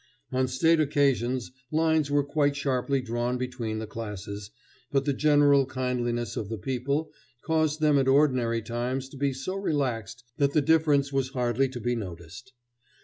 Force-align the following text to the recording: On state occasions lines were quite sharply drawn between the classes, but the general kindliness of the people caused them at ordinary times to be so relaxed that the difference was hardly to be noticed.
On 0.31 0.47
state 0.47 0.79
occasions 0.79 1.51
lines 1.71 2.09
were 2.09 2.23
quite 2.23 2.55
sharply 2.55 3.01
drawn 3.01 3.37
between 3.37 3.77
the 3.77 3.85
classes, 3.85 4.49
but 4.91 5.05
the 5.05 5.13
general 5.13 5.67
kindliness 5.67 6.35
of 6.35 6.49
the 6.49 6.57
people 6.57 7.11
caused 7.43 7.81
them 7.81 7.99
at 7.99 8.07
ordinary 8.07 8.63
times 8.63 9.07
to 9.09 9.17
be 9.17 9.31
so 9.31 9.53
relaxed 9.55 10.23
that 10.37 10.53
the 10.53 10.61
difference 10.63 11.13
was 11.13 11.29
hardly 11.37 11.69
to 11.69 11.79
be 11.79 11.95
noticed. 11.95 12.53